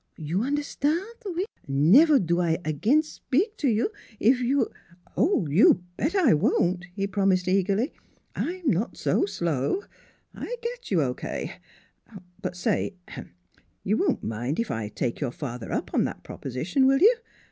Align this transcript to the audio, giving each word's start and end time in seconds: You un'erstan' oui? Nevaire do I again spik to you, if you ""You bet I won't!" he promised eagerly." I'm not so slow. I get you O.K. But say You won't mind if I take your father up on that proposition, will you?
You 0.17 0.41
un'erstan' 0.43 1.05
oui? 1.27 1.45
Nevaire 1.67 2.17
do 2.17 2.41
I 2.41 2.57
again 2.65 3.03
spik 3.03 3.55
to 3.57 3.67
you, 3.67 3.91
if 4.19 4.39
you 4.41 4.71
""You 5.17 5.83
bet 5.95 6.15
I 6.15 6.33
won't!" 6.33 6.85
he 6.95 7.05
promised 7.05 7.47
eagerly." 7.47 7.93
I'm 8.35 8.67
not 8.67 8.97
so 8.97 9.27
slow. 9.27 9.83
I 10.33 10.55
get 10.63 10.89
you 10.89 11.03
O.K. 11.03 11.53
But 12.41 12.57
say 12.57 12.95
You 13.83 13.95
won't 13.97 14.23
mind 14.23 14.59
if 14.59 14.71
I 14.71 14.87
take 14.87 15.19
your 15.19 15.29
father 15.31 15.71
up 15.71 15.93
on 15.93 16.05
that 16.05 16.23
proposition, 16.23 16.87
will 16.87 16.97
you? 16.97 17.15